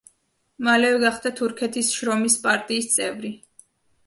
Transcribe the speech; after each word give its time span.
მალევე 0.67 1.01
გახდა 1.03 1.31
თურქეთის 1.41 1.91
შრომის 1.99 2.39
პარტიის 2.47 2.89
წევრი. 2.97 3.33